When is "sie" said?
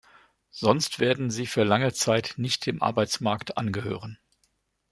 1.29-1.45